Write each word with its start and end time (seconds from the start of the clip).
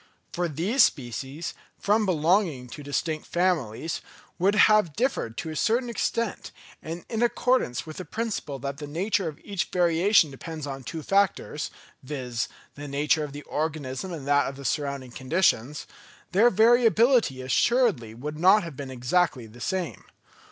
For 0.33 0.47
these 0.49 0.83
species, 0.83 1.53
from 1.77 2.07
belonging 2.07 2.65
to 2.69 2.81
distinct 2.81 3.27
families, 3.27 4.01
would 4.39 4.55
have 4.55 4.95
differed 4.95 5.37
to 5.37 5.51
a 5.51 5.55
certain 5.55 5.91
extent, 5.91 6.51
and 6.81 7.05
in 7.07 7.21
accordance 7.21 7.85
with 7.85 7.97
the 7.97 8.03
principle 8.05 8.57
that 8.57 8.77
the 8.77 8.87
nature 8.87 9.27
of 9.27 9.39
each 9.43 9.65
variation 9.65 10.31
depends 10.31 10.65
on 10.65 10.83
two 10.83 11.03
factors, 11.03 11.69
viz., 12.01 12.47
the 12.73 12.87
nature 12.87 13.23
of 13.23 13.31
the 13.31 13.43
organism 13.43 14.11
and 14.11 14.25
that 14.25 14.47
of 14.47 14.55
the 14.55 14.65
surrounding 14.65 15.11
conditions, 15.11 15.85
their 16.31 16.49
variability 16.49 17.39
assuredly 17.43 18.15
would 18.15 18.39
not 18.39 18.63
have 18.63 18.75
been 18.75 18.89
exactly 18.89 19.45
the 19.45 19.61
same. 19.61 20.05